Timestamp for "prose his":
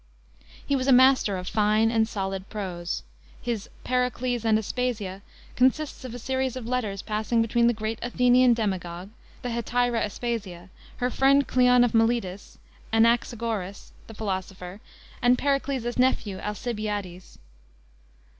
2.49-3.69